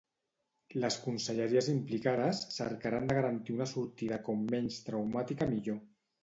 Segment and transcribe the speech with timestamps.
[0.83, 5.79] Les conselleries implicades cercaran de garantir una sortida com menys traumàtica millor.